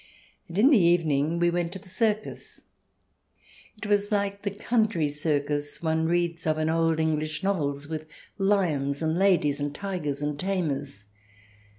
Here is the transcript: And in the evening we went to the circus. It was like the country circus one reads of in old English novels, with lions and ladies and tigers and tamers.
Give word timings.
And 0.47 0.57
in 0.57 0.71
the 0.71 0.79
evening 0.81 1.37
we 1.37 1.51
went 1.51 1.71
to 1.73 1.77
the 1.77 1.87
circus. 1.87 2.61
It 3.77 3.85
was 3.85 4.11
like 4.11 4.41
the 4.41 4.49
country 4.49 5.09
circus 5.09 5.83
one 5.83 6.07
reads 6.07 6.47
of 6.47 6.57
in 6.57 6.71
old 6.71 6.99
English 6.99 7.43
novels, 7.43 7.87
with 7.87 8.07
lions 8.39 9.03
and 9.03 9.19
ladies 9.19 9.59
and 9.59 9.75
tigers 9.75 10.23
and 10.23 10.39
tamers. 10.39 11.05